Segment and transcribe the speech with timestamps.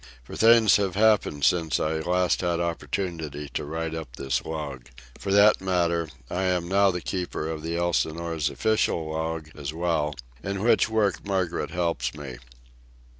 [0.23, 4.87] For things have happened since last I had opportunity to write up this log.
[5.19, 10.15] For that matter, I am now the keeper of the Elsinore's official log as well,
[10.41, 12.37] in which work Margaret helps me.